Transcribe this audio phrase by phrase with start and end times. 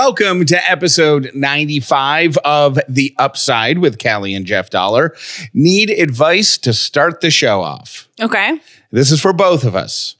[0.00, 5.16] Welcome to episode 95 of The Upside with Callie and Jeff Dollar.
[5.54, 8.06] Need advice to start the show off?
[8.20, 8.60] Okay.
[8.90, 10.16] This is for both of us.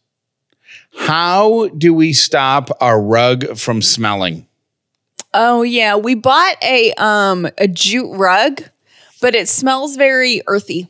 [0.96, 4.46] How do we stop our rug from smelling?
[5.34, 8.62] Oh yeah, we bought a um a jute rug,
[9.20, 10.88] but it smells very earthy.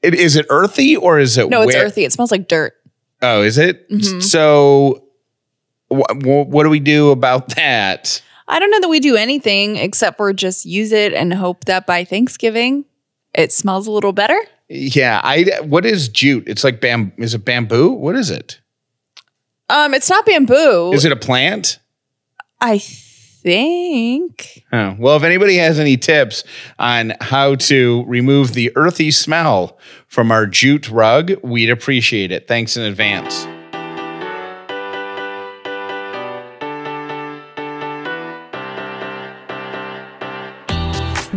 [0.00, 1.84] It, is it earthy or is it No, it's wet?
[1.84, 2.04] earthy.
[2.06, 2.72] It smells like dirt.
[3.20, 3.90] Oh, is it?
[3.90, 4.22] Mhm.
[4.22, 5.04] So,
[5.92, 8.22] wh- wh- what do we do about that?
[8.48, 11.86] I don't know that we do anything except for just use it and hope that
[11.86, 12.84] by Thanksgiving
[13.34, 14.38] it smells a little better.
[14.68, 15.44] Yeah, I.
[15.62, 16.44] What is jute?
[16.48, 17.12] It's like bam.
[17.16, 17.90] Is it bamboo?
[17.90, 18.60] What is it?
[19.68, 20.92] Um, it's not bamboo.
[20.92, 21.78] Is it a plant?
[22.60, 24.64] I think.
[24.72, 26.44] Oh, well, if anybody has any tips
[26.78, 32.46] on how to remove the earthy smell from our jute rug, we'd appreciate it.
[32.48, 33.46] Thanks in advance.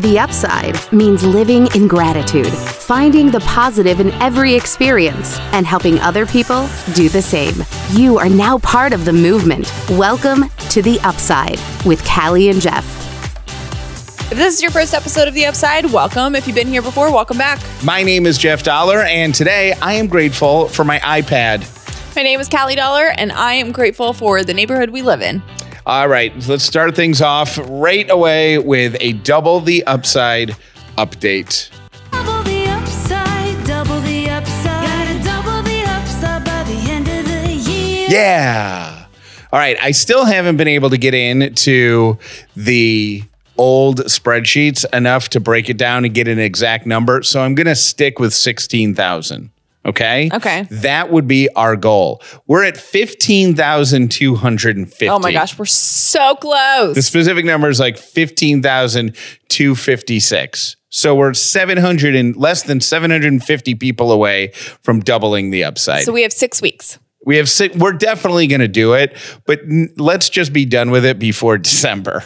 [0.03, 6.25] The upside means living in gratitude, finding the positive in every experience, and helping other
[6.25, 7.63] people do the same.
[7.91, 9.71] You are now part of the movement.
[9.91, 12.83] Welcome to The Upside with Callie and Jeff.
[14.29, 16.35] If this is your first episode of The Upside, welcome.
[16.35, 17.61] If you've been here before, welcome back.
[17.81, 21.65] My name is Jeff Dollar, and today I am grateful for my iPad.
[22.13, 25.41] My name is Callie Dollar, and I am grateful for the neighborhood we live in.
[25.85, 30.55] All right, let's start things off right away with a double the upside
[30.97, 31.69] update.
[32.09, 34.87] Double the upside, double the upside.
[34.87, 38.07] Gotta double the upside by the end of the year.
[38.09, 39.07] Yeah.
[39.51, 39.77] All right.
[39.81, 42.17] I still haven't been able to get into
[42.55, 43.23] the
[43.57, 47.23] old spreadsheets enough to break it down and get an exact number.
[47.23, 49.49] So I'm going to stick with 16,000.
[49.85, 50.29] Okay.
[50.33, 50.65] Okay.
[50.71, 52.21] That would be our goal.
[52.47, 55.09] We're at 15,250.
[55.09, 56.95] Oh my gosh, we're so close.
[56.95, 60.75] The specific number is like 15,256.
[60.89, 64.51] So we're 700 and less than 750 people away
[64.83, 66.03] from doubling the upside.
[66.03, 66.99] so we have six weeks.
[67.25, 69.15] We have six, we're definitely going to do it,
[69.45, 72.23] but n- let's just be done with it before December.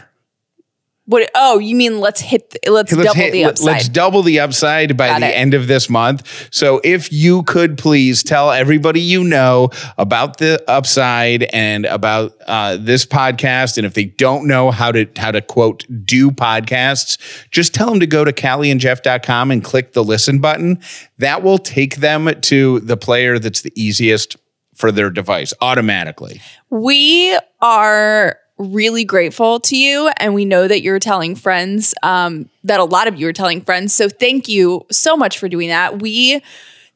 [1.08, 1.30] What?
[1.36, 2.50] Oh, you mean let's hit?
[2.50, 3.66] The, let's, Let's double hit- the upside.
[3.66, 5.38] Let's double the upside by Got the it.
[5.38, 6.50] end of this month.
[6.52, 12.76] So if you could please tell everybody you know about the upside and about uh,
[12.78, 17.18] this podcast, and if they don't know how to how to quote do podcasts,
[17.52, 20.80] just tell them to go to callieandjeff.com and click the listen button.
[21.20, 24.36] That will take them to the player that's the easiest
[24.76, 26.42] for their device automatically.
[26.70, 31.94] we are really grateful to you, and we know that you're telling friends.
[32.04, 33.94] Um, that a lot of you are telling friends.
[33.94, 36.02] So thank you so much for doing that.
[36.02, 36.42] We.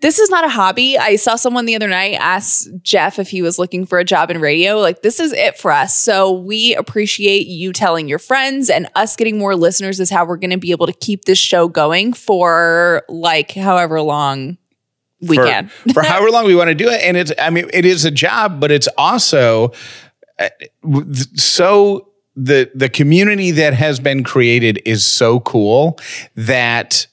[0.02, 0.98] This is not a hobby.
[0.98, 4.32] I saw someone the other night ask Jeff if he was looking for a job
[4.32, 4.80] in radio.
[4.80, 5.96] Like, this is it for us.
[5.96, 10.38] So, we appreciate you telling your friends and us getting more listeners is how we're
[10.38, 14.58] going to be able to keep this show going for like however long
[15.22, 15.68] we for, can.
[15.94, 17.02] for however long we want to do it.
[17.04, 19.72] And it's, I mean, it is a job, but it's also
[21.36, 26.00] so the the community that has been created is so cool
[26.36, 27.08] that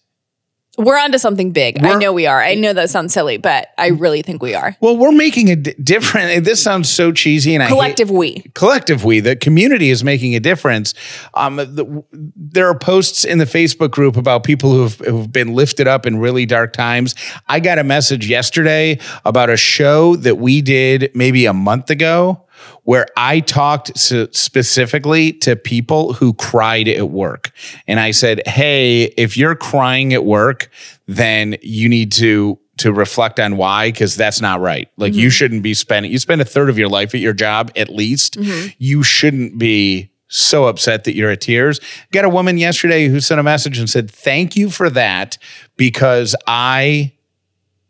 [0.79, 1.83] We're onto something big.
[1.85, 2.41] I know we are.
[2.41, 4.77] I know that sounds silly, but I really think we are.
[4.81, 6.45] well, we're making a d- different.
[6.45, 8.43] This sounds so cheesy, and I Collective we.
[8.55, 10.95] collective we the community is making a difference
[11.35, 15.89] um the, there are posts in the facebook group about people who've, who've been lifted
[15.89, 17.15] up in really dark times
[17.49, 22.47] i got a message yesterday about a show that we did maybe a month ago
[22.85, 27.53] where I talked s- specifically to people who cried at work.
[27.87, 30.71] And I said, Hey, if you're crying at work,
[31.07, 34.89] then you need to to reflect on why because that's not right.
[34.97, 35.31] Like you mm-hmm.
[35.31, 38.39] shouldn't be spending you spend a third of your life at your job at least.
[38.39, 38.69] Mm-hmm.
[38.79, 41.81] You shouldn't be so upset that you're at tears.
[42.13, 45.39] Got a woman yesterday who sent a message and said thank you for that
[45.77, 47.13] because i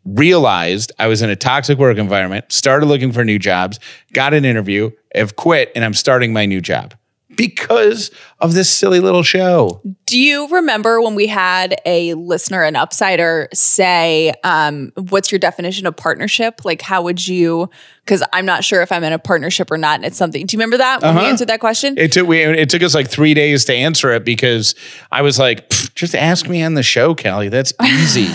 [0.05, 3.79] realized I was in a toxic work environment, started looking for new jobs,
[4.13, 6.93] got an interview, have quit, and I'm starting my new job
[7.35, 9.81] because of this silly little show.
[10.05, 15.85] Do you remember when we had a listener, an upsider, say, um, What's your definition
[15.87, 16.65] of partnership?
[16.65, 17.69] Like, how would you?
[18.03, 19.95] Because I'm not sure if I'm in a partnership or not.
[19.97, 20.45] And it's something.
[20.45, 21.29] Do you remember that when we Uh-huh.
[21.29, 21.93] answered that question?
[21.97, 24.73] It took we it took us like three days to answer it because
[25.11, 27.49] I was like, "Pfft, just ask me on the show, Callie.
[27.49, 28.27] That's easy.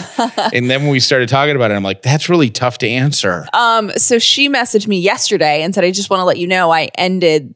[0.53, 3.47] and then when we started talking about it, I'm like, that's really tough to answer.
[3.53, 6.71] Um, so she messaged me yesterday and said, I just want to let you know
[6.71, 7.55] I ended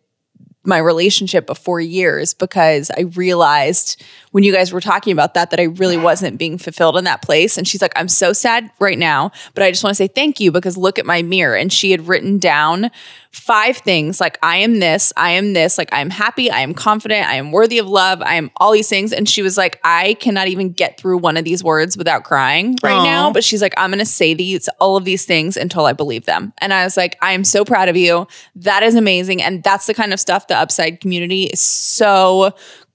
[0.69, 5.51] my relationship of four years because I realized when you guys were talking about that
[5.51, 7.57] that I really wasn't being fulfilled in that place.
[7.57, 10.41] And she's like, I'm so sad right now, but I just want to say thank
[10.41, 11.57] you because look at my mirror.
[11.57, 12.91] And she had written down
[13.31, 16.75] five things like I am this, I am this, like I am happy, I am
[16.75, 19.13] confident, I am worthy of love, I am all these things.
[19.13, 22.77] And she was like, I cannot even get through one of these words without crying
[22.83, 23.05] right Aw.
[23.05, 23.33] now.
[23.33, 26.25] But she's like, I'm going to say these, all of these things until I believe
[26.25, 26.53] them.
[26.59, 28.27] And I was like, I am so proud of you.
[28.57, 29.43] That is amazing.
[29.43, 32.53] And that's the kind of stuff the Upside community is so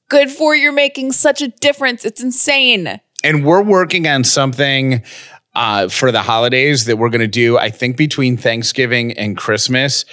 [0.09, 0.55] good for.
[0.55, 2.05] You're making such a difference.
[2.05, 2.99] It's insane.
[3.23, 5.01] and we're working on something
[5.55, 7.57] uh, for the holidays that we're going to do.
[7.57, 10.05] I think between Thanksgiving and Christmas,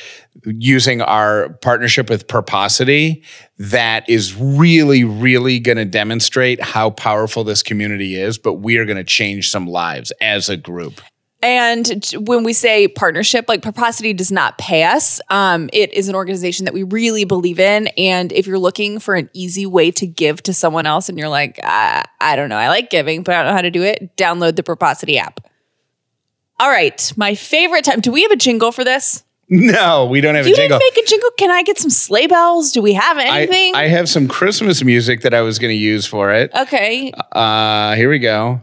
[0.44, 3.22] using our partnership with Purposity,
[3.58, 8.38] that is really, really going to demonstrate how powerful this community is.
[8.38, 11.00] But we are going to change some lives as a group.
[11.42, 15.20] And when we say partnership, like Purposity does not pay us.
[15.30, 17.86] Um, it is an organization that we really believe in.
[17.96, 21.30] And if you're looking for an easy way to give to someone else and you're
[21.30, 23.82] like, I, I don't know, I like giving, but I don't know how to do
[23.82, 25.40] it, download the Purposity app.
[26.58, 28.00] All right, my favorite time.
[28.00, 29.24] Do we have a jingle for this?
[29.48, 30.78] No, we don't have You a jingle.
[30.78, 31.30] didn't make a jingle.
[31.38, 32.70] Can I get some sleigh bells?
[32.70, 33.74] Do we have anything?
[33.74, 36.50] I, I have some Christmas music that I was going to use for it.
[36.54, 37.12] okay.
[37.32, 38.60] Uh, here we go.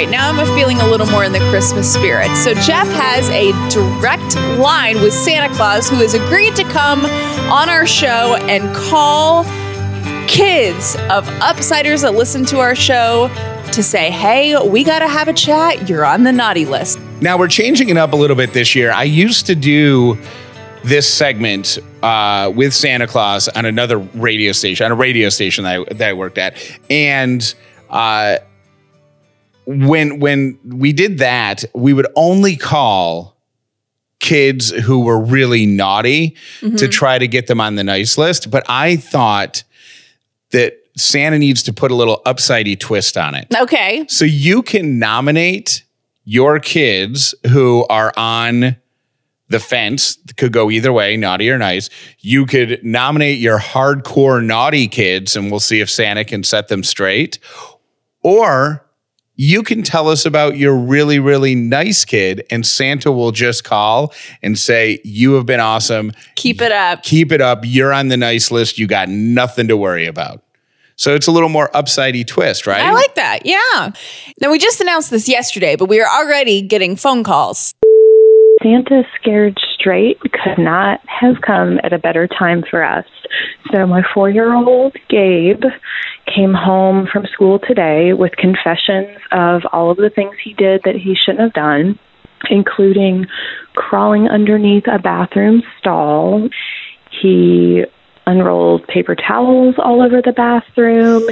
[0.00, 2.34] Right, now I'm feeling a little more in the Christmas spirit.
[2.36, 7.04] So, Jeff has a direct line with Santa Claus who has agreed to come
[7.50, 9.44] on our show and call
[10.26, 13.28] kids of upsiders that listen to our show
[13.72, 15.86] to say, hey, we got to have a chat.
[15.86, 16.98] You're on the naughty list.
[17.20, 18.92] Now we're changing it up a little bit this year.
[18.92, 20.16] I used to do
[20.82, 25.80] this segment uh, with Santa Claus on another radio station, on a radio station that
[25.80, 26.56] I, that I worked at,
[26.88, 27.54] and
[27.90, 28.38] uh,
[29.70, 33.36] when when we did that, we would only call
[34.18, 36.90] kids who were really naughty to mm-hmm.
[36.90, 38.50] try to get them on the nice list.
[38.50, 39.64] But I thought
[40.50, 43.46] that Santa needs to put a little upsidey twist on it.
[43.56, 44.04] Okay.
[44.08, 45.84] So you can nominate
[46.24, 48.76] your kids who are on
[49.48, 51.90] the fence, could go either way, naughty or nice.
[52.20, 56.84] You could nominate your hardcore naughty kids and we'll see if Santa can set them
[56.84, 57.38] straight.
[58.22, 58.86] Or
[59.36, 64.12] you can tell us about your really, really nice kid and Santa will just call
[64.42, 66.12] and say, You have been awesome.
[66.34, 67.02] Keep it up.
[67.02, 67.60] Keep it up.
[67.64, 68.78] You're on the nice list.
[68.78, 70.42] You got nothing to worry about.
[70.96, 72.82] So it's a little more upsidey twist, right?
[72.82, 73.46] I like that.
[73.46, 73.92] Yeah.
[74.42, 77.74] Now, we just announced this yesterday, but we are already getting phone calls.
[78.62, 83.06] Santa Scared Straight could not have come at a better time for us.
[83.72, 85.62] So, my four year old Gabe
[86.26, 90.96] came home from school today with confessions of all of the things he did that
[90.96, 91.98] he shouldn't have done,
[92.50, 93.26] including
[93.74, 96.48] crawling underneath a bathroom stall.
[97.22, 97.84] He
[98.26, 101.22] unrolled paper towels all over the bathroom.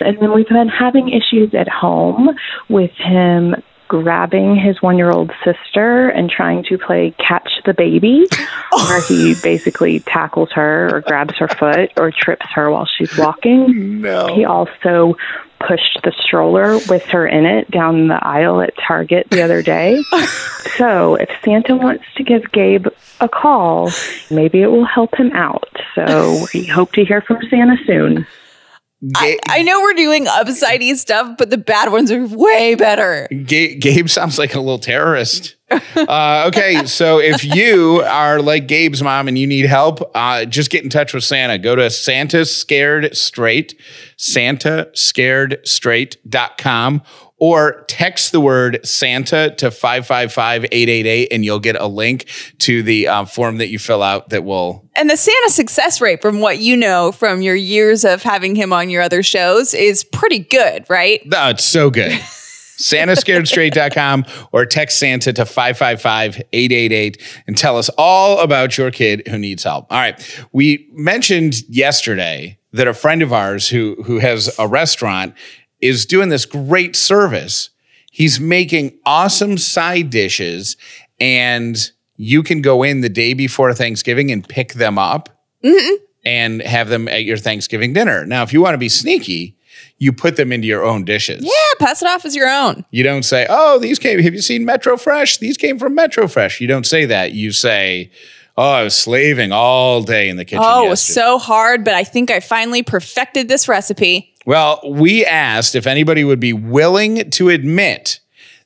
[0.00, 2.30] And then we've been having issues at home
[2.68, 3.54] with him
[3.88, 8.26] grabbing his one year old sister and trying to play catch the baby,
[8.72, 14.00] where he basically tackles her or grabs her foot or trips her while she's walking.
[14.02, 14.34] No.
[14.34, 15.16] He also
[15.60, 20.02] pushed the stroller with her in it down the aisle at Target the other day.
[20.76, 22.86] so, if Santa wants to give Gabe
[23.20, 23.90] a call,
[24.30, 25.68] maybe it will help him out.
[25.94, 28.26] So, we hope to hear from Santa soon.
[29.14, 33.28] I, I know we're doing upsidey stuff, but the bad ones are way better.
[33.30, 35.54] Ga- Gabe sounds like a little terrorist.
[35.94, 40.70] Uh, okay, so if you are like Gabe's mom and you need help, uh, just
[40.70, 41.58] get in touch with Santa.
[41.58, 43.78] Go to Santa Scared Straight,
[44.16, 47.02] santascaredstraight.com,
[47.38, 52.28] or text the word Santa to 555-888 and you'll get a link
[52.58, 56.20] to the uh, form that you fill out that will And the Santa success rate,
[56.20, 60.04] from what you know from your years of having him on your other shows, is
[60.04, 61.20] pretty good, right?
[61.32, 62.12] Oh, it's so good.
[62.78, 69.64] SantaScaredStraight.com or text Santa to 555-888 and tell us all about your kid who needs
[69.64, 69.86] help.
[69.90, 70.46] All right.
[70.52, 75.34] We mentioned yesterday that a friend of ours who who has a restaurant
[75.80, 77.70] is doing this great service.
[78.10, 80.76] He's making awesome side dishes
[81.20, 85.28] and you can go in the day before Thanksgiving and pick them up
[86.24, 88.26] and have them at your Thanksgiving dinner.
[88.26, 89.56] Now, if you want to be sneaky,
[89.98, 91.44] you put them into your own dishes.
[91.44, 92.84] Yeah, pass it off as your own.
[92.90, 94.20] You don't say, "Oh, these came.
[94.20, 95.38] Have you seen Metro Fresh?
[95.38, 97.32] These came from Metro Fresh." You don't say that.
[97.32, 98.10] You say,
[98.56, 101.84] "Oh, I was slaving all day in the kitchen." Oh, it was yesterday." so hard,
[101.84, 104.34] but I think I finally perfected this recipe.
[104.48, 108.20] Well, we asked if anybody would be willing to admit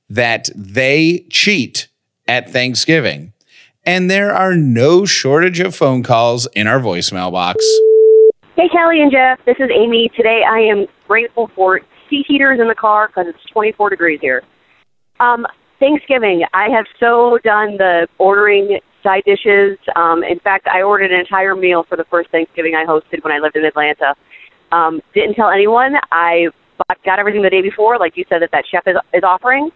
[0.08, 1.88] that they cheat
[2.28, 3.32] at Thanksgiving,
[3.84, 7.66] and there are no shortage of phone calls in our voicemail box.
[8.54, 9.44] Hey, Kelly and Jeff.
[9.44, 10.08] This is Amy.
[10.14, 14.44] Today I am grateful for seat heaters in the car because it's 24 degrees here.
[15.18, 15.44] Um,
[15.80, 19.78] Thanksgiving, I have so done the ordering side dishes.
[19.96, 23.32] Um, in fact, I ordered an entire meal for the first Thanksgiving I hosted when
[23.32, 24.14] I lived in Atlanta.
[24.72, 25.94] Um, didn't tell anyone.
[26.10, 26.48] I
[26.78, 29.70] bought, got everything the day before, like you said that that chef is, is offering.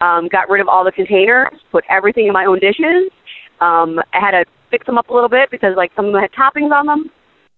[0.00, 3.10] Um, got rid of all the containers, put everything in my own dishes.
[3.60, 6.20] Um, I had to fix them up a little bit because like some of them
[6.22, 7.10] had toppings on them.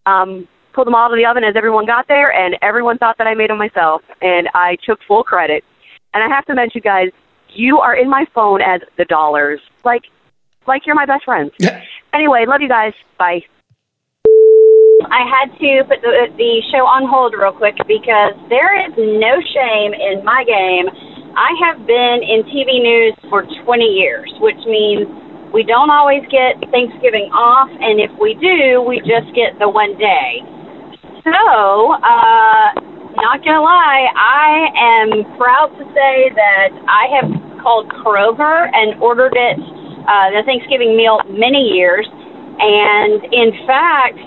[0.06, 3.18] Um, pulled them all out of the oven as everyone got there, and everyone thought
[3.18, 5.64] that I made them myself, and I took full credit.
[6.14, 7.10] And I have to mention, guys,
[7.48, 10.02] you are in my phone as the dollars, like,
[10.66, 11.52] like you're my best friends.
[12.14, 12.94] anyway, love you guys.
[13.18, 13.42] Bye.
[15.08, 19.40] I had to put the, the show on hold real quick because there is no
[19.40, 20.86] shame in my game.
[21.32, 25.08] I have been in TV news for 20 years, which means
[25.54, 29.96] we don't always get Thanksgiving off, and if we do, we just get the one
[29.98, 30.42] day.
[31.24, 32.66] So, uh,
[33.18, 37.28] not gonna lie, I am proud to say that I have
[37.62, 39.58] called Kroger and ordered it,
[40.06, 42.06] uh, the Thanksgiving meal, many years.
[42.60, 44.18] And in fact,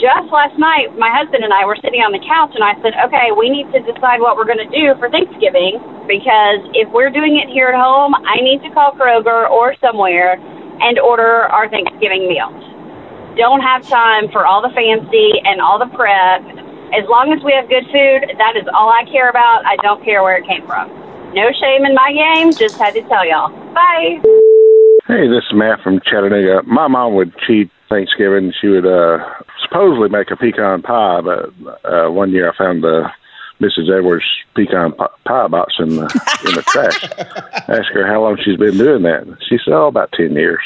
[0.00, 2.96] just last night, my husband and I were sitting on the couch, and I said,
[3.06, 5.76] "Okay, we need to decide what we're going to do for Thanksgiving
[6.08, 10.40] because if we're doing it here at home, I need to call Kroger or somewhere
[10.80, 12.56] and order our Thanksgiving meals.
[13.36, 16.42] Don't have time for all the fancy and all the prep.
[16.90, 19.62] As long as we have good food, that is all I care about.
[19.68, 20.90] I don't care where it came from.
[21.36, 22.56] No shame in my game.
[22.58, 23.54] Just had to tell y'all.
[23.70, 24.18] Bye.
[25.06, 26.66] Hey, this is Matt from Chattanooga.
[26.66, 28.52] My mom would cheat Thanksgiving.
[28.60, 29.18] She would uh,
[29.70, 31.50] supposedly make a pecan pie, but
[31.84, 33.10] uh, one year I found the
[33.60, 33.94] Mrs.
[33.96, 34.24] Edwards
[34.54, 34.92] pecan
[35.24, 36.02] pie box in the
[36.46, 37.04] in the trash.
[37.68, 39.36] Asked her how long she's been doing that.
[39.48, 40.62] She said, "Oh, about ten years."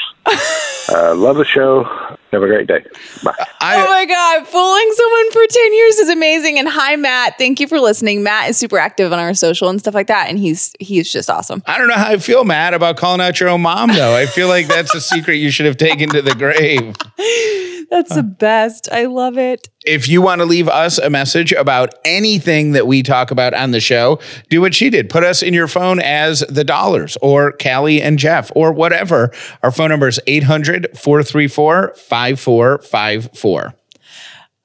[0.87, 1.83] Uh, love the show.
[2.31, 2.85] Have a great day.
[3.23, 3.47] Bye.
[3.73, 4.47] Oh my God.
[4.47, 6.59] Fooling someone for 10 years is amazing.
[6.59, 7.37] And hi, Matt.
[7.37, 8.23] Thank you for listening.
[8.23, 10.29] Matt is super active on our social and stuff like that.
[10.29, 11.63] And he's he's just awesome.
[11.65, 14.15] I don't know how I feel, Matt, about calling out your own mom, though.
[14.15, 16.95] I feel like that's a secret you should have taken to the grave.
[17.89, 18.89] That's the best.
[18.91, 19.69] I love it.
[19.85, 23.71] If you want to leave us a message about anything that we talk about on
[23.71, 24.19] the show,
[24.49, 25.09] do what she did.
[25.09, 29.31] Put us in your phone as the dollars or Callie and Jeff or whatever.
[29.61, 33.54] Our phone number is 800 434 5454.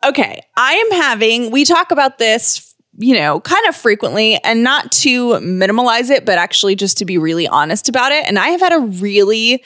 [0.05, 0.41] Okay.
[0.57, 5.31] I am having, we talk about this, you know, kind of frequently and not to
[5.41, 8.25] minimalize it, but actually just to be really honest about it.
[8.27, 9.63] And I have had a really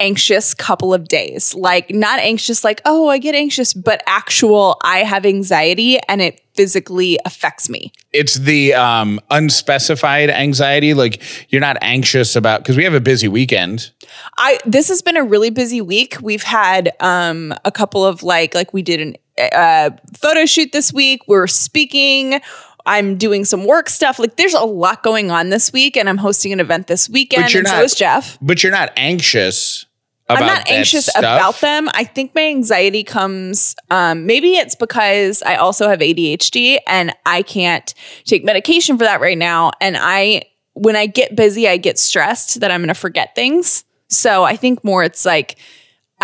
[0.00, 1.54] anxious couple of days.
[1.54, 6.40] Like, not anxious, like, oh, I get anxious, but actual, I have anxiety and it
[6.54, 7.92] physically affects me.
[8.12, 10.94] It's the um, unspecified anxiety.
[10.94, 13.90] Like you're not anxious about, because we have a busy weekend.
[14.38, 16.16] I this has been a really busy week.
[16.22, 20.92] We've had um a couple of like like we did an uh photo shoot this
[20.92, 21.22] week.
[21.26, 22.40] We're speaking.
[22.86, 24.18] I'm doing some work stuff.
[24.18, 27.44] Like there's a lot going on this week, and I'm hosting an event this weekend.
[27.44, 28.38] But you're and so not- is Jeff.
[28.42, 29.86] But you're not anxious
[30.28, 31.20] about I'm not anxious stuff.
[31.20, 31.88] about them.
[31.92, 37.42] I think my anxiety comes, um, maybe it's because I also have ADHD and I
[37.42, 37.92] can't
[38.24, 39.72] take medication for that right now.
[39.82, 43.84] And I, when I get busy, I get stressed that I'm going to forget things.
[44.08, 45.58] So I think more it's like,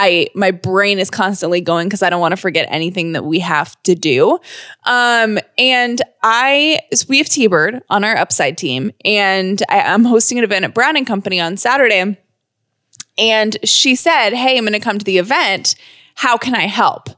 [0.01, 3.39] I my brain is constantly going because I don't want to forget anything that we
[3.41, 4.39] have to do.
[4.85, 10.39] Um, and I so we have T-Bird on our upside team, and I, I'm hosting
[10.39, 12.17] an event at Brown and Company on Saturday.
[13.19, 15.75] And she said, Hey, I'm going to come to the event.
[16.15, 17.11] How can I help?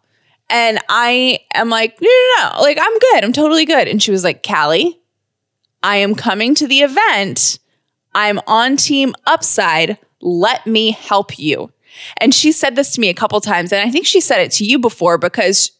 [0.50, 2.62] And I am like, No, no, no.
[2.62, 3.24] Like, I'm good.
[3.24, 3.86] I'm totally good.
[3.86, 5.00] And she was like, Callie,
[5.84, 7.60] I am coming to the event.
[8.12, 9.98] I'm on team upside.
[10.20, 11.72] Let me help you.
[12.18, 13.72] And she said this to me a couple times.
[13.72, 15.72] And I think she said it to you before because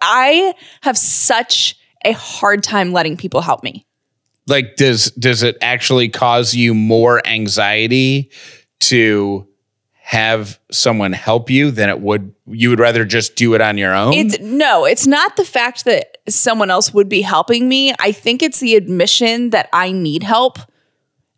[0.00, 3.86] I have such a hard time letting people help me.
[4.46, 8.30] like does does it actually cause you more anxiety
[8.80, 9.46] to
[10.02, 13.94] have someone help you than it would you would rather just do it on your
[13.94, 17.94] own It's no, it's not the fact that someone else would be helping me.
[17.98, 20.58] I think it's the admission that I need help.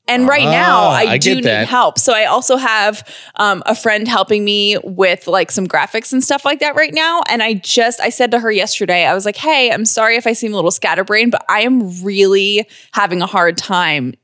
[0.09, 1.67] And right now, Ah, I, I do need that.
[1.67, 1.99] help.
[1.99, 6.45] So I also have um, a friend helping me with like some graphics and stuff
[6.45, 7.23] like that right now.
[7.29, 10.27] And I just I said to her yesterday, I was like, "Hey, I'm sorry if
[10.27, 14.15] I seem a little scatterbrained, but I am really having a hard time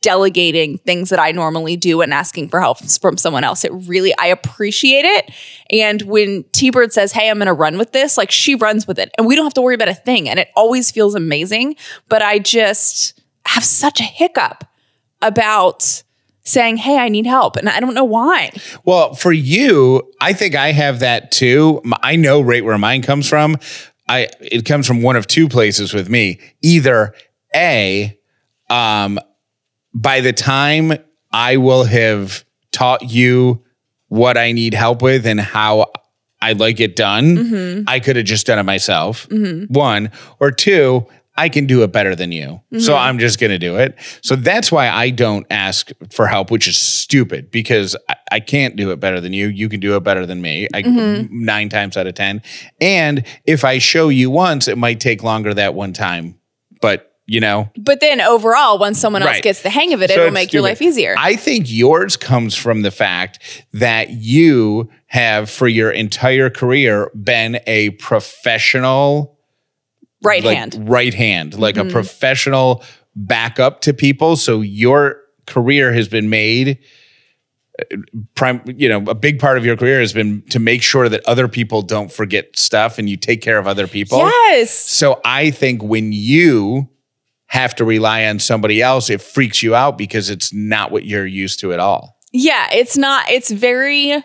[0.00, 3.64] delegating things that I normally do and asking for help from someone else.
[3.64, 5.30] It really, I appreciate it.
[5.70, 8.86] And when T Bird says, Hey, I'm going to run with this, like she runs
[8.86, 10.28] with it and we don't have to worry about a thing.
[10.28, 11.76] And it always feels amazing.
[12.08, 14.64] But I just have such a hiccup
[15.22, 16.02] about
[16.44, 17.56] saying, Hey, I need help.
[17.56, 18.50] And I don't know why.
[18.84, 21.80] Well, for you, I think I have that too.
[22.02, 23.56] I know right where mine comes from.
[24.08, 26.40] I it comes from one of two places with me.
[26.62, 27.14] Either
[27.54, 28.18] A,
[28.68, 29.18] um,
[29.94, 30.92] by the time
[31.32, 33.62] I will have taught you
[34.08, 35.92] what I need help with and how
[36.40, 39.26] I'd like it done, I could have just done it myself.
[39.68, 40.10] One
[40.40, 41.06] or two.
[41.34, 42.60] I can do it better than you.
[42.72, 42.92] So mm-hmm.
[42.92, 43.96] I'm just going to do it.
[44.22, 48.76] So that's why I don't ask for help, which is stupid because I, I can't
[48.76, 49.46] do it better than you.
[49.46, 50.68] You can do it better than me.
[50.74, 51.44] I, mm-hmm.
[51.44, 52.42] Nine times out of 10.
[52.82, 56.38] And if I show you once, it might take longer that one time.
[56.82, 59.42] But, you know, But then overall, once someone else Right.
[59.42, 61.14] gets the hang of it, So it'll make your life easier.
[61.16, 67.60] I think yours comes from the fact that you have, for your entire career, been
[67.66, 69.38] a professional
[70.22, 70.88] right like, hand.
[70.88, 71.88] right hand, like Mm-hmm.
[71.88, 72.82] a professional
[73.16, 74.36] backup to people.
[74.36, 76.78] So your career has been made.
[77.80, 77.96] uh,
[78.34, 81.22] Prime, you know, a big part of your career has been to make sure that
[81.26, 84.18] other people don't forget stuff and you take care of other people.
[84.18, 84.70] Yes.
[84.72, 86.88] So I think when you
[87.46, 91.26] have to rely on somebody else, it freaks you out because it's not what you're
[91.26, 92.16] used to at all.
[92.32, 94.22] Yeah, it's not it's very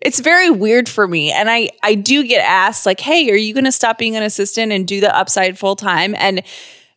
[0.00, 3.54] it's very weird for me and I I do get asked like, "Hey, are you
[3.54, 6.42] going to stop being an assistant and do the upside full time?" And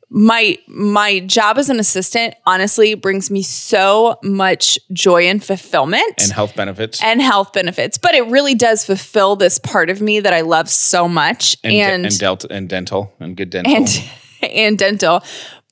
[0.09, 6.31] my my job as an assistant honestly brings me so much joy and fulfillment And
[6.31, 10.33] health benefits and health benefits, but it really does fulfill this part of me that
[10.33, 13.75] I love so much and, and and, and dental and good dental.
[13.75, 14.03] and
[14.41, 15.21] and dental.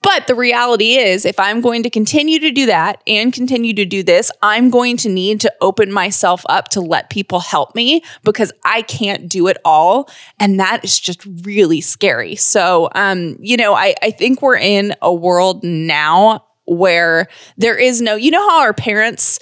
[0.07, 3.83] But the reality is, if I'm going to continue to do that and continue to
[3.83, 8.01] do this, I'm going to need to open myself up to let people help me
[8.23, 10.09] because I can't do it all.
[10.39, 12.37] And that is just really scary.
[12.37, 18.01] So, um, you know, I, I think we're in a world now where there is
[18.01, 19.39] no, you know, how our parents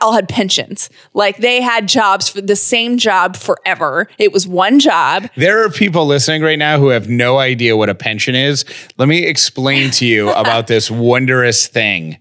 [0.00, 4.08] all had pensions, like they had jobs for the same job forever.
[4.18, 5.28] It was one job.
[5.36, 8.64] There are people listening right now who have no idea what a pension is.
[8.96, 12.18] Let me explain to you about this wondrous thing.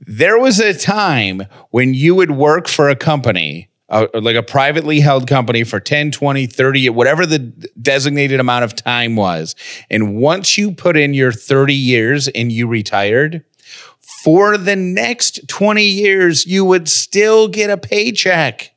[0.00, 5.00] There was a time when you would work for a company, uh, like a privately
[5.00, 7.38] held company for 10, 20, 30, whatever the
[7.80, 9.54] designated amount of time was.
[9.90, 13.44] And once you put in your 30 years and you retired,
[14.22, 18.74] for the next 20 years, you would still get a paycheck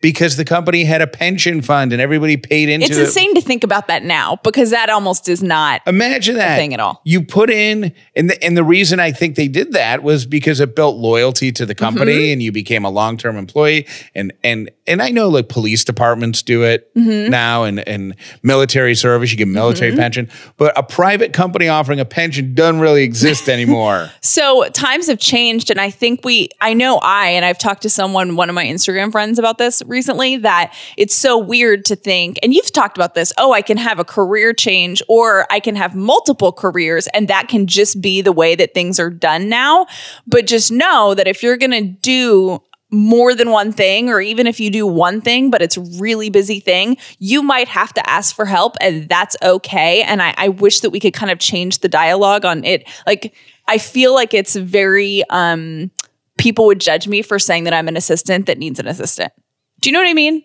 [0.00, 3.00] because the company had a pension fund and everybody paid into It's it.
[3.02, 5.82] It's insane to think about that now because that almost is not.
[5.86, 7.02] Imagine that thing at all.
[7.04, 10.60] You put in, and the, and the reason I think they did that was because
[10.60, 12.32] it built loyalty to the company, Mm-hmm.
[12.32, 13.86] and you became a long term employee.
[14.14, 17.30] And and and I know like police departments do it Mm-hmm.
[17.30, 22.04] now, and and military service, you get military pension, but a private company offering a
[22.04, 24.10] pension doesn't really exist anymore.
[24.22, 26.48] So times have changed, and I think we.
[26.60, 29.82] I know I, and I've talked to someone, one of my Instagram friends, about this
[29.90, 30.38] recently.
[30.38, 33.32] That it's so weird to think, and you've talked about this.
[33.36, 37.48] Oh, I can have a career change, or I can have multiple careers, and that
[37.48, 39.86] can just be the way that things are done now.
[40.26, 44.48] But just know that if you're going to do more than one thing, or even
[44.48, 48.34] if you do one thing, but it's really busy thing, you might have to ask
[48.34, 50.02] for help, and that's okay.
[50.02, 52.88] And I, I wish that we could kind of change the dialogue on it.
[53.06, 53.34] Like,
[53.68, 55.92] I feel like it's very, um,
[56.36, 59.32] people would judge me for saying that I'm an assistant that needs an assistant.
[59.80, 60.44] Do you know what I mean?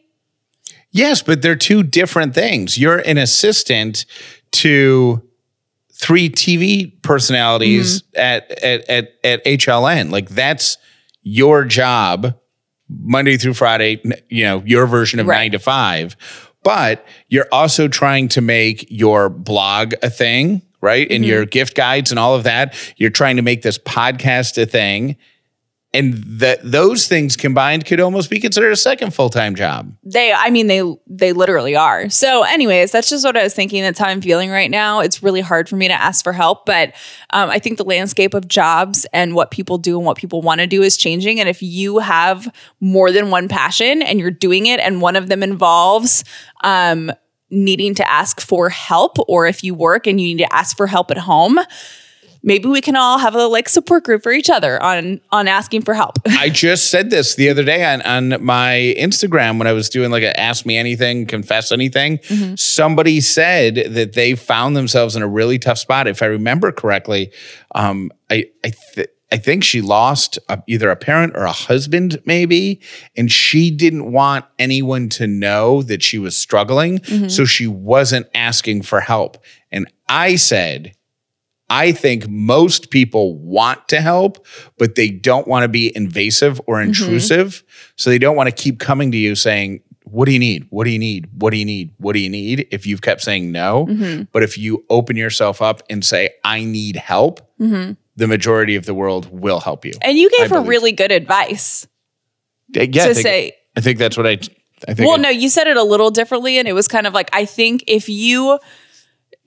[0.91, 2.77] Yes, but they're two different things.
[2.77, 4.05] You're an assistant
[4.53, 5.21] to
[5.91, 8.19] three TV personalities mm-hmm.
[8.19, 10.11] at, at at at HLN.
[10.11, 10.77] Like that's
[11.23, 12.39] your job,
[12.87, 14.01] Monday through Friday.
[14.29, 15.37] You know your version of Right.
[15.39, 16.15] nine to five,
[16.63, 21.09] but you're also trying to make your blog a thing, right?
[21.11, 21.29] And mm-hmm.
[21.31, 22.73] your gift guides and all of that.
[22.97, 25.17] You're trying to make this podcast a thing.
[25.95, 29.95] And that those things combined could almost be considered a second full time job.
[30.03, 32.09] They, I mean, they, they literally are.
[32.09, 33.81] So, anyways, that's just what I was thinking.
[33.81, 34.99] That's how I'm feeling right now.
[34.99, 36.93] It's really hard for me to ask for help, but
[37.31, 40.61] um, I think the landscape of jobs and what people do and what people want
[40.61, 41.39] to do is changing.
[41.39, 45.29] And if you have more than one passion and you're doing it, and one of
[45.29, 46.23] them involves
[46.63, 47.11] um,
[47.49, 50.87] needing to ask for help, or if you work and you need to ask for
[50.87, 51.59] help at home.
[52.45, 55.81] Maybe we can all have a like support group for each other on on asking
[55.81, 56.19] for help.
[56.27, 60.11] I just said this the other day on, on my Instagram when I was doing
[60.11, 62.19] like a ask me anything, confess anything.
[62.55, 66.07] Somebody said that they found themselves in a really tough spot.
[66.07, 67.31] If I remember correctly,
[67.73, 72.21] um, I I, th- I think she lost a, either a parent or a husband,
[72.25, 72.79] maybe,
[73.17, 78.83] and she didn't want anyone to know that she was struggling, so she wasn't asking
[78.83, 79.43] for help.
[79.71, 80.95] And I said,
[81.69, 84.45] I think most people want to help,
[84.77, 86.89] but they don't want to be invasive or mm-hmm.
[86.89, 87.63] intrusive.
[87.95, 90.67] So they don't want to keep coming to you saying, What do you need?
[90.69, 91.27] What do you need?
[91.37, 91.91] What do you need?
[91.97, 92.67] What do you need?
[92.71, 93.87] If you've kept saying no.
[93.87, 94.23] Mm-hmm.
[94.31, 97.93] But if you open yourself up and say, I need help, mm-hmm.
[98.15, 99.93] the majority of the world will help you.
[100.01, 100.69] And you I gave her believe.
[100.69, 101.87] really good advice
[102.69, 104.37] Yeah, I to think, say, I think that's what I,
[104.87, 105.07] I think.
[105.07, 106.59] well, I- no, you said it a little differently.
[106.59, 108.59] And it was kind of like, I think if you,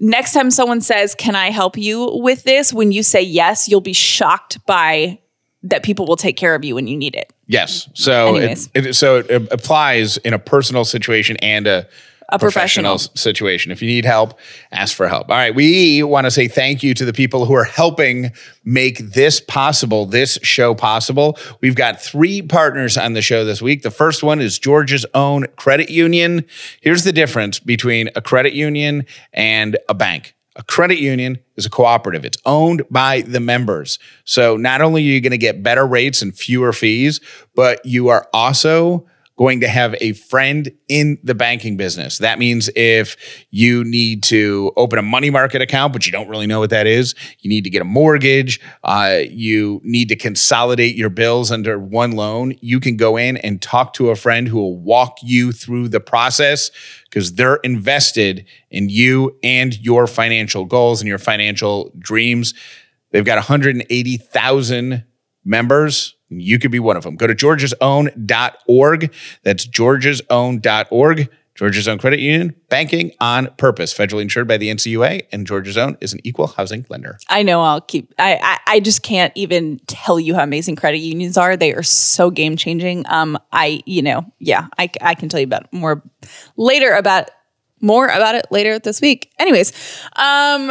[0.00, 2.72] next time someone says, Can I help you with this?
[2.72, 5.18] When you say yes, you'll be shocked by
[5.64, 7.32] that people will take care of you when you need it.
[7.46, 7.88] Yes.
[7.94, 11.88] So it, it so it applies in a personal situation and a
[12.30, 12.94] A professional.
[12.94, 13.72] s- situation.
[13.72, 14.38] If you need help,
[14.70, 15.30] ask for help.
[15.30, 18.32] All right, we want to say thank you to the people who are helping
[18.64, 21.38] make this possible, this show possible.
[21.62, 23.82] We've got three partners on the show this week.
[23.82, 26.44] The first one is Georgia's own credit union.
[26.82, 30.34] Here's the difference between a credit union and a bank.
[30.56, 32.24] A credit union is a cooperative.
[32.24, 33.98] It's owned by the members.
[34.24, 37.20] So not only are you going to get better rates and fewer fees,
[37.54, 39.06] but you are also
[39.38, 42.18] going to have a friend in the banking business.
[42.18, 43.16] That means if
[43.50, 46.88] you need to open a money market account, but you don't really know what that
[46.88, 51.78] is, you need to get a mortgage, uh, you need to consolidate your bills under
[51.78, 55.52] one loan, you can go in and talk to a friend who will walk you
[55.52, 56.72] through the process
[57.04, 62.54] because they're invested in you and your financial goals and your financial dreams.
[63.12, 65.04] They've got 180,000
[65.44, 66.16] members.
[66.30, 67.16] You could be one of them.
[67.16, 69.14] Go to georgiasown.org.
[69.44, 71.28] That's georgiasown.org.
[71.58, 75.98] Georgia's Own Credit Union, banking on purpose, federally insured by the NCUA, and Georgia's Own
[76.00, 77.18] is an equal housing lender.
[77.28, 78.14] I know I'll keep.
[78.16, 81.56] I, I I just can't even tell you how amazing credit unions are.
[81.56, 83.04] They are so game changing.
[83.08, 86.00] Um, I you know yeah, I I can tell you about more
[86.56, 87.28] later about
[87.80, 89.32] more about it later this week.
[89.38, 89.72] Anyways,
[90.16, 90.70] um,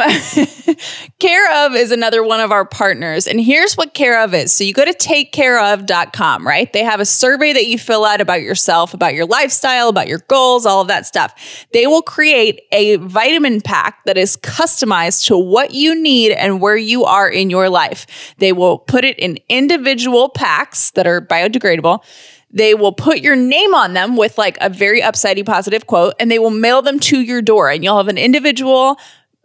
[1.18, 4.52] Care of is another one of our partners, and here's what Care of is.
[4.52, 6.72] So you go to takecareof.com, right?
[6.72, 10.20] They have a survey that you fill out about yourself, about your lifestyle, about your
[10.28, 11.66] goals, all of that stuff.
[11.72, 16.76] They will create a vitamin pack that is customized to what you need and where
[16.76, 18.34] you are in your life.
[18.38, 22.04] They will put it in individual packs that are biodegradable.
[22.50, 26.30] They will put your name on them with like a very upsidey positive quote, and
[26.30, 28.98] they will mail them to your door, and you'll have an individual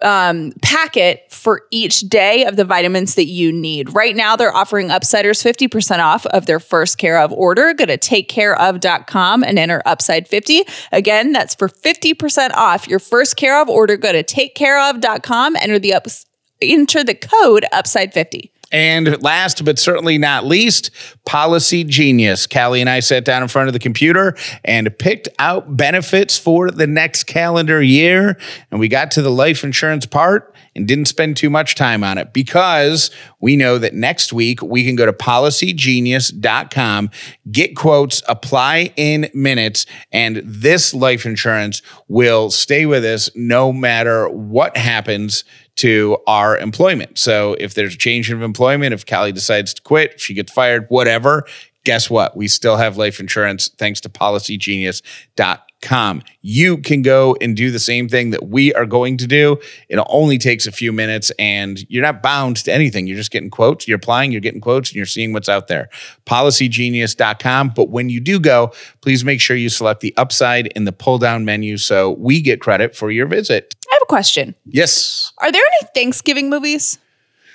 [0.04, 3.94] um, packet for each day of the vitamins that you need.
[3.94, 7.74] Right now, they're offering Upsiders 50% off of their first Care of order.
[7.74, 10.63] Go to takecareof.com and enter Upside 50.
[10.92, 13.98] Again, that's for 50% off your first Care of order.
[13.98, 16.26] Go to takecareof.com, enter the ups,
[16.62, 18.53] enter the code Upside 50.
[18.73, 20.89] And last but certainly not least,
[21.25, 22.47] Policy Genius.
[22.47, 26.71] Callie and I sat down in front of the computer and picked out benefits for
[26.71, 28.38] the next calendar year.
[28.71, 32.17] And we got to the life insurance part and didn't spend too much time on
[32.17, 37.12] it because we know that next week we can go to policygenius.com,
[37.51, 44.27] get quotes, apply in minutes, and this life insurance will stay with us no matter
[44.29, 45.43] what happens
[45.75, 47.17] to our employment.
[47.17, 50.51] So if there's a change of employment, if Callie decides to quit, if she gets
[50.51, 51.45] fired, whatever,
[51.83, 52.36] guess what?
[52.38, 56.23] We still have life insurance thanks to policygenius.com.
[56.41, 59.59] You can go and do the same thing that we are going to do.
[59.89, 63.05] It only takes a few minutes and you're not bound to anything.
[63.05, 65.89] You're just getting quotes, you're applying, you're getting quotes, and you're seeing what's out there.
[66.25, 67.73] Policygenius.com.
[67.75, 71.17] But when you do go, please make sure you select the upside in the pull
[71.17, 73.75] down menu so we get credit for your visit.
[73.93, 74.56] I have a question.
[74.65, 75.32] Yes.
[75.38, 76.97] Are there any Thanksgiving movies?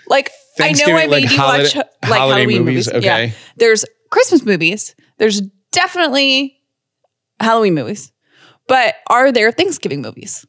[0.06, 3.04] Like I know I made like you holiday- watch like holiday Halloween movies, movies.
[3.04, 3.14] Yeah.
[3.14, 3.32] okay.
[3.56, 4.94] There's Christmas movies.
[5.18, 5.40] There's
[5.72, 6.56] definitely
[7.40, 8.12] Halloween movies.
[8.68, 10.46] But are there Thanksgiving movies?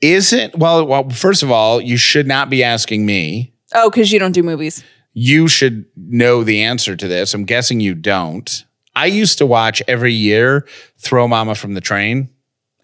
[0.00, 3.52] Isn't well, well, first of all, you should not be asking me.
[3.74, 4.84] Oh, because you don't do movies.
[5.14, 7.34] You should know the answer to this.
[7.34, 8.64] I'm guessing you don't.
[8.94, 12.30] I used to watch every year Throw Momma from the Train.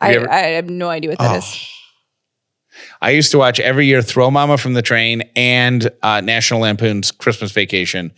[0.00, 1.38] I, I have no idea what that oh.
[1.38, 1.70] is.
[3.04, 7.10] I used to watch every year Throw Momma from the Train and uh, National Lampoon's
[7.10, 8.12] Christmas Vacation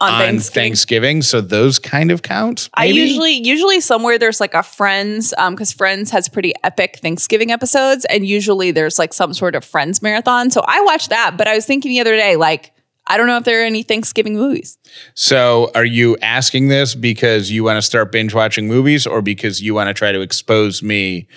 [0.00, 0.62] On Thanksgiving.
[0.62, 1.22] Thanksgiving.
[1.22, 2.68] So those kind of count.
[2.74, 7.52] I usually usually somewhere there's like a Friends um because Friends has pretty epic Thanksgiving
[7.52, 10.50] episodes and usually there's like some sort of Friends marathon.
[10.50, 12.72] So I watched that, but I was thinking the other day like
[13.06, 14.76] I don't know if there are any Thanksgiving movies.
[15.14, 19.62] So are you asking this because you want to start binge watching movies or because
[19.62, 21.28] you want to try to expose me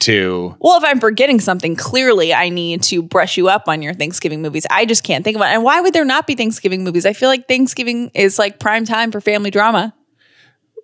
[0.00, 3.94] to Well, if I'm forgetting something, clearly I need to brush you up on your
[3.94, 4.66] Thanksgiving movies.
[4.70, 5.46] I just can't think of it.
[5.46, 7.06] And why would there not be Thanksgiving movies?
[7.06, 9.94] I feel like Thanksgiving is like prime time for family drama.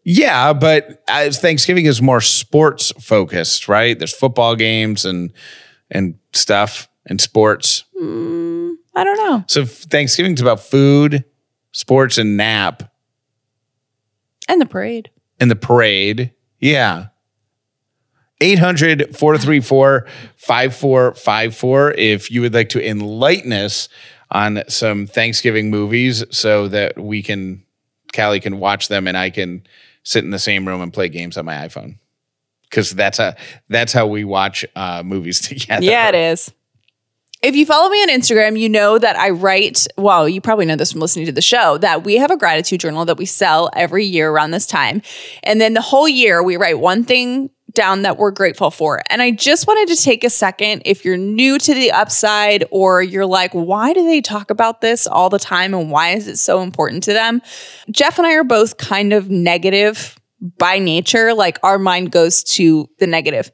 [0.05, 3.99] Yeah, but Thanksgiving is more sports focused, right?
[3.99, 5.33] There's football games and
[5.91, 7.85] and stuff and sports.
[8.01, 9.45] I I don't know.
[9.49, 11.25] So Thanksgiving's about food,
[11.73, 12.85] sports, and nap,
[14.49, 15.11] And the parade.
[15.41, 16.33] and the parade.
[16.61, 17.07] Yeah.
[18.41, 23.89] 800 434 5454 if you would like to enlighten us
[24.31, 27.65] on some Thanksgiving movies so that we can,
[28.15, 29.67] Callie can watch them and I can
[30.03, 31.99] sit in the same room and play games on my iPhone.
[32.63, 33.37] Because that's a
[33.69, 35.85] that's how we watch uh, movies together.
[35.85, 36.53] Yeah, it is.
[37.43, 40.75] If you follow me on Instagram, you know that I write, well, you probably know
[40.75, 43.71] this from listening to the show, that we have a gratitude journal that we sell
[43.75, 45.03] every year around this time.
[45.45, 49.01] And then the whole year, we write one thing down that we're grateful for.
[49.09, 53.03] And I just wanted to take a second if you're new to the upside or
[53.03, 56.39] you're like, why do they talk about this all the time and why is it
[56.39, 57.41] so important to them?
[57.91, 60.19] Jeff and I are both kind of negative
[60.59, 63.51] by nature, like our mind goes to the negative.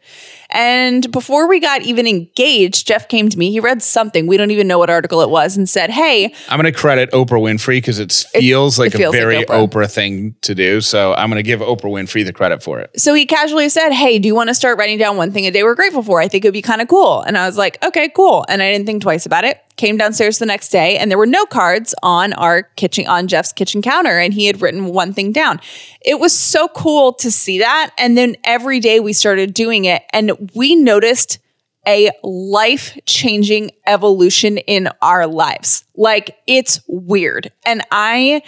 [0.50, 3.50] And before we got even engaged, Jeff came to me.
[3.50, 6.60] He read something, we don't even know what article it was, and said, Hey, I'm
[6.60, 9.68] going to credit Oprah Winfrey because it feels like it feels a like very Oprah.
[9.68, 9.92] Oprah.
[9.92, 10.80] thing to do.
[10.80, 13.00] So I'm going to give Oprah Winfrey the credit for it.
[13.00, 15.50] so he casually said, Hey, do you want to start writing down one thing a
[15.50, 16.20] day we're grateful for?
[16.20, 17.22] I think it'd be kind of cool.
[17.22, 18.44] And I was like, Okay, cool.
[18.48, 19.60] And I didn't think twice about it.
[19.76, 23.52] Came downstairs the next day and there were no cards on our kitchen, on Jeff's
[23.52, 24.18] kitchen counter.
[24.18, 25.60] And he had written one thing down.
[26.04, 27.90] It was so cool to see that.
[27.98, 31.38] And then every day we started doing it and we noticed
[31.86, 35.84] a life changing evolution in our lives.
[35.96, 37.50] Like it's weird.
[37.64, 38.42] And I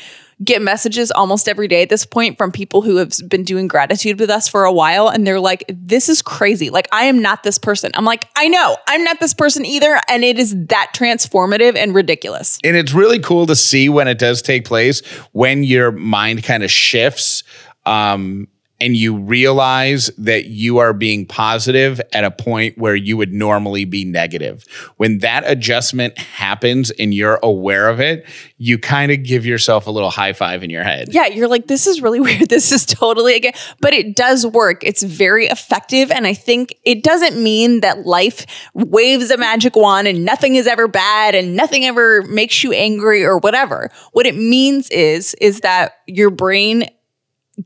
[0.44, 4.18] get messages almost every day at this point from people who have been doing gratitude
[4.20, 5.08] with us for a while.
[5.08, 6.70] And they're like, this is crazy.
[6.70, 7.90] Like, I am not this person.
[7.94, 10.00] I'm like, I know I'm not this person either.
[10.08, 12.58] And it is that transformative and ridiculous.
[12.64, 15.00] And it's really cool to see when it does take place,
[15.32, 17.44] when your mind kind of shifts
[17.86, 18.48] um,
[18.84, 23.86] and you realize that you are being positive at a point where you would normally
[23.86, 24.62] be negative.
[24.98, 29.90] When that adjustment happens and you're aware of it, you kind of give yourself a
[29.90, 31.14] little high five in your head.
[31.14, 32.50] Yeah, you're like, this is really weird.
[32.50, 34.84] This is totally again, but it does work.
[34.84, 36.10] It's very effective.
[36.10, 38.44] And I think it doesn't mean that life
[38.74, 43.24] waves a magic wand and nothing is ever bad and nothing ever makes you angry
[43.24, 43.90] or whatever.
[44.12, 46.86] What it means is, is that your brain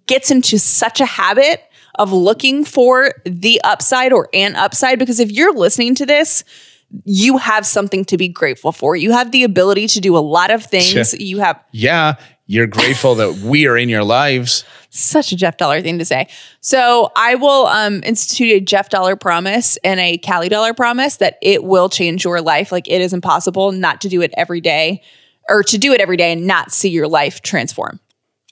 [0.07, 1.63] gets into such a habit
[1.97, 6.45] of looking for the upside or an upside because if you're listening to this,
[7.05, 8.97] you have something to be grateful for.
[8.97, 11.15] You have the ability to do a lot of things.
[11.21, 12.15] You have Yeah,
[12.47, 14.65] you're grateful that we are in your lives.
[14.91, 16.29] such a Jeff Dollar thing to say.
[16.63, 21.37] So I will um, institute a Jeff Dollar promise and a Callie Dollar promise that
[21.43, 22.73] it will change your life.
[22.73, 25.03] Like it is impossible not to do it every day
[25.49, 28.01] or to do it every day and not see your life transform.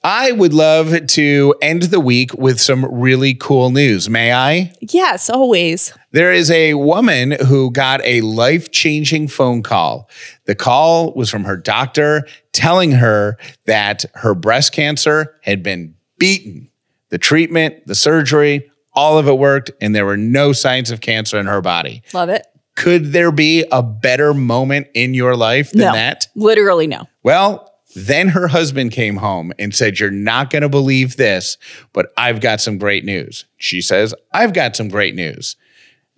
[0.09, 4.09] I would love to end the week with some really cool news.
[4.09, 4.71] May I?
[4.79, 5.93] Yes, always.
[6.11, 10.09] There is a woman who got a life changing phone call.
[10.45, 16.69] The call was from her doctor telling her that her breast cancer had been beaten.
[17.09, 21.37] The treatment, the surgery, all of it worked, and there were no signs of cancer
[21.37, 22.01] in her body.
[22.13, 22.47] Love it.
[22.77, 26.27] Could there be a better moment in your life than no, that?
[26.33, 27.09] literally no.
[27.23, 27.66] Well,
[27.97, 31.57] then her husband came home and said, You're not going to believe this,
[31.93, 33.45] but I've got some great news.
[33.57, 35.55] She says, I've got some great news.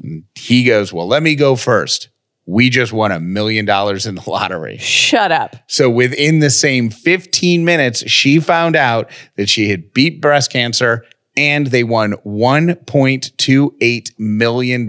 [0.01, 2.09] And he goes, Well, let me go first.
[2.45, 4.77] We just won a million dollars in the lottery.
[4.77, 5.55] Shut up.
[5.67, 11.05] So within the same 15 minutes, she found out that she had beat breast cancer
[11.39, 14.81] and they won $1.28 million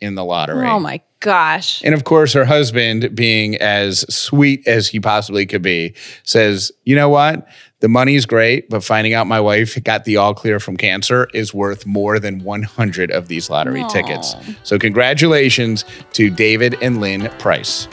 [0.00, 0.68] in the lottery.
[0.68, 1.82] Oh my gosh.
[1.84, 6.94] And of course, her husband, being as sweet as he possibly could be, says, You
[6.94, 7.48] know what?
[7.80, 11.52] The money's great, but finding out my wife got the all clear from cancer is
[11.52, 14.36] worth more than 100 of these lottery tickets.
[14.62, 17.88] So, congratulations to David and Lynn Price.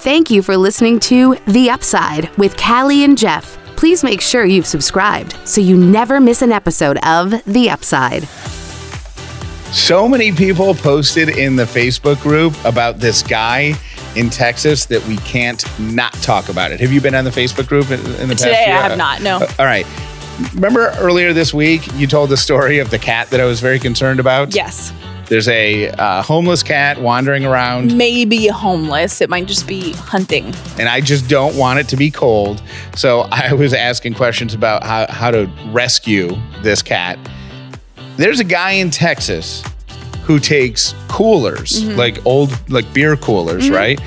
[0.00, 3.61] Thank you for listening to The Upside with Callie and Jeff.
[3.82, 8.28] Please make sure you've subscribed so you never miss an episode of The Upside.
[9.74, 13.74] So many people posted in the Facebook group about this guy
[14.14, 16.78] in Texas that we can't not talk about it.
[16.78, 18.76] Have you been on the Facebook group in, in the past Today year?
[18.76, 19.20] I have not.
[19.20, 19.38] No.
[19.38, 19.84] Uh, all right.
[20.54, 23.80] Remember earlier this week, you told the story of the cat that I was very
[23.80, 24.54] concerned about?
[24.54, 24.92] Yes.
[25.32, 29.22] There's a uh, homeless cat wandering around, Maybe homeless.
[29.22, 30.54] It might just be hunting.
[30.78, 32.62] and I just don't want it to be cold.
[32.96, 37.18] So I was asking questions about how, how to rescue this cat.
[38.18, 39.64] There's a guy in Texas
[40.24, 43.98] who takes coolers, like old, like beer coolers, right?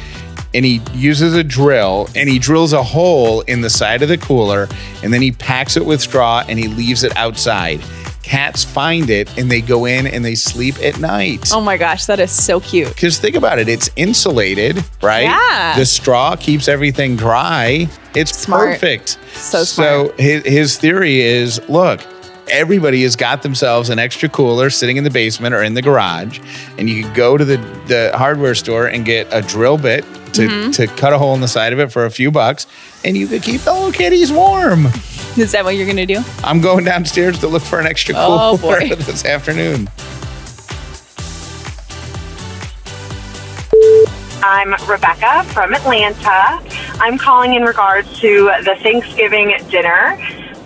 [0.54, 4.20] And he uses a drill and he drills a hole in the side of the
[4.20, 4.68] cooler
[5.02, 7.82] and then he packs it with straw and he leaves it outside.
[8.26, 11.52] Cats find it and they go in and they sleep at night.
[11.54, 12.90] Oh my gosh, that is so cute.
[12.90, 15.24] Because think about it, it's insulated, right?
[15.26, 15.78] Yeah.
[15.78, 17.88] The straw keeps everything dry.
[18.16, 18.72] It's Smart.
[18.74, 19.20] perfect.
[19.34, 19.68] So smart.
[19.68, 22.02] So his, his theory is look,
[22.50, 26.40] everybody has got themselves an extra cooler sitting in the basement or in the garage,
[26.80, 27.58] and you can go to the,
[27.88, 30.72] the hardware store and get a drill bit to, Mm-hmm.
[30.72, 32.68] to cut a hole in the side of it for a few bucks,
[33.04, 34.88] and you could keep the little kitties warm.
[35.38, 36.24] Is that what you're gonna do?
[36.44, 38.96] I'm going downstairs to look for an extra Oh, cooler boy.
[38.96, 39.90] this afternoon.
[44.42, 46.62] I'm Rebecca from Atlanta.
[47.02, 50.18] I'm calling in regards to the Thanksgiving dinner.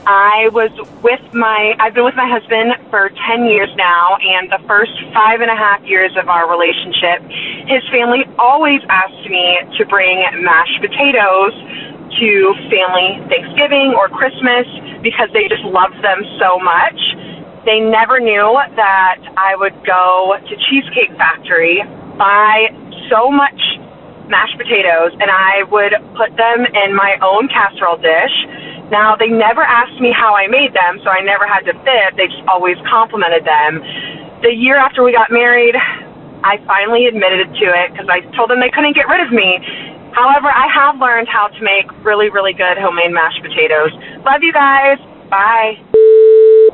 [0.05, 0.69] I was
[1.01, 5.41] with my, I've been with my husband for 10 years now, and the first five
[5.41, 7.21] and a half years of our relationship,
[7.67, 11.53] his family always asked me to bring mashed potatoes
[12.17, 12.29] to
[12.71, 14.65] family Thanksgiving or Christmas
[15.01, 16.97] because they just loved them so much.
[17.65, 21.83] They never knew that I would go to Cheesecake Factory,
[22.17, 22.71] buy
[23.11, 23.57] so much
[24.29, 28.35] mashed potatoes, and I would put them in my own casserole dish.
[28.93, 32.17] Now, they never asked me how I made them, so I never had to fib.
[32.17, 33.81] They just always complimented them.
[34.41, 35.75] The year after we got married,
[36.43, 39.59] I finally admitted to it because I told them they couldn't get rid of me.
[40.13, 43.93] However, I have learned how to make really, really good homemade mashed potatoes.
[44.25, 44.97] Love you guys.
[45.29, 45.77] Bye.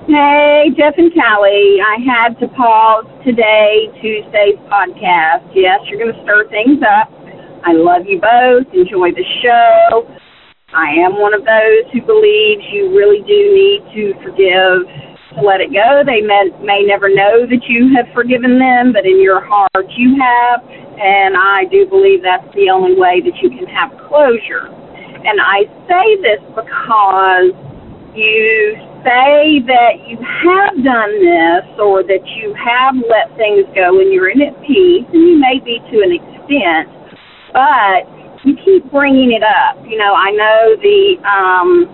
[0.08, 1.82] Hey, Jeff and Callie.
[1.82, 5.50] I had to pause today, Tuesday's podcast.
[5.52, 7.12] Yes, you're going to stir things up.
[7.66, 8.70] I love you both.
[8.72, 10.08] Enjoy the show.
[10.72, 14.86] I am one of those who believes you really do need to forgive
[15.36, 16.04] to let it go.
[16.06, 20.16] They may, may never know that you have forgiven them, but in your heart you
[20.22, 20.64] have.
[20.98, 24.72] And I do believe that's the only way that you can have closure.
[25.26, 27.52] And I say this because
[28.16, 34.12] you say that you have done this or that you have let things go and
[34.12, 36.90] you're in at peace, and you may be to an extent,
[37.54, 38.08] but
[38.46, 39.78] you keep bringing it up.
[39.86, 41.90] You know, I know the um,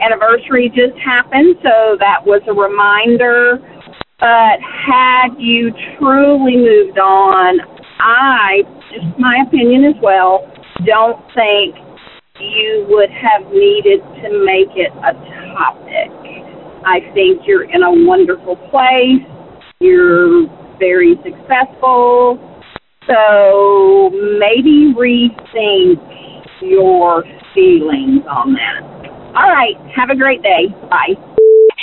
[0.00, 3.60] anniversary just happened, so that was a reminder.
[4.18, 7.60] But had you truly moved on,
[7.98, 10.46] I, just my opinion as well,
[10.84, 11.76] don't think
[12.40, 15.12] you would have needed to make it a
[15.56, 16.12] topic.
[16.84, 19.24] I think you're in a wonderful place.
[19.80, 20.46] You're
[20.78, 22.38] very successful.
[23.06, 26.00] So maybe rethink
[26.60, 28.82] your feelings on that.
[29.36, 29.74] All right.
[29.94, 30.68] Have a great day.
[30.90, 31.14] Bye.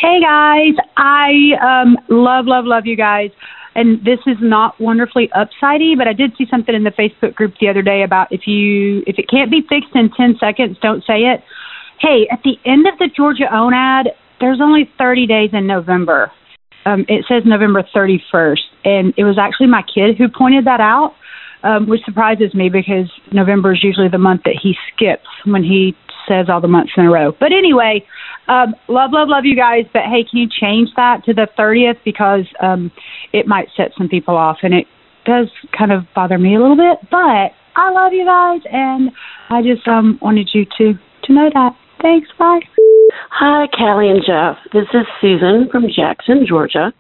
[0.02, 3.30] Hey guys, I um, love, love, love you guys.
[3.76, 7.56] And this is not wonderfully upsidey, but I did see something in the Facebook group
[7.60, 11.04] the other day about if you if it can't be fixed in ten seconds, don't
[11.06, 11.44] say it.
[12.00, 14.10] Hey, at the end of the Georgia Own ad,
[14.40, 16.32] there's only 30 days in November.
[16.86, 21.16] Um, it says November 31st, and it was actually my kid who pointed that out,
[21.64, 25.96] um, which surprises me because November is usually the month that he skips when he
[26.28, 27.32] says all the months in a row.
[27.40, 28.06] But anyway,
[28.48, 29.86] um, love, love, love you guys.
[29.94, 32.92] But hey, can you change that to the 30th because um,
[33.32, 34.88] it might set some people off, and it
[35.26, 37.00] does kind of bother me a little bit.
[37.10, 39.12] But I love you guys, and
[39.50, 41.76] I just um, wanted you to to know that.
[42.02, 42.28] Thanks.
[42.38, 42.60] Bye.
[43.32, 44.58] Hi, Callie and Jeff.
[44.74, 46.92] This is Susan from Jackson, Georgia.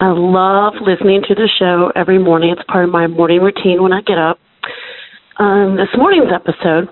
[0.00, 2.54] I love listening to the show every morning.
[2.56, 4.38] It's part of my morning routine when I get up.
[5.38, 6.88] Um, this morning's episode,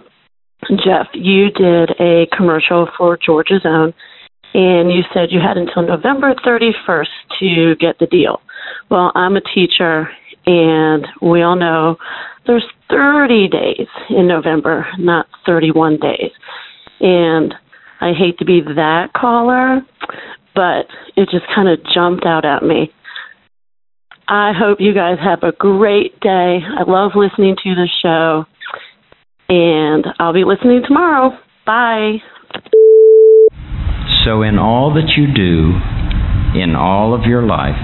[0.70, 3.94] Jeff, you did a commercial for Georgia's Own,
[4.55, 7.07] and you said you had until November 31st
[7.38, 8.40] to get the deal.
[8.90, 10.09] Well, I'm a teacher,
[10.46, 11.96] and we all know
[12.46, 16.33] there's 30 days in November, not 31 days.
[17.00, 17.55] And
[18.00, 19.81] I hate to be that caller,
[20.55, 22.92] but it just kind of jumped out at me.
[24.29, 26.59] I hope you guys have a great day.
[26.62, 28.46] I love listening to the show,
[29.48, 31.37] and I'll be listening tomorrow.
[31.64, 32.18] Bye.
[34.24, 35.74] So, in all that you do,
[36.61, 37.76] in all of your life,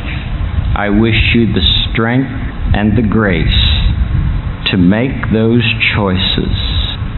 [0.77, 2.31] I wish you the strength
[2.75, 3.47] and the grace
[4.71, 5.63] to make those
[5.95, 6.57] choices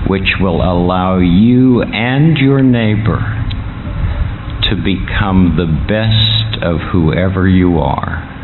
[0.09, 3.23] which will allow you and your neighbor
[4.69, 8.35] to become the best of whoever you are.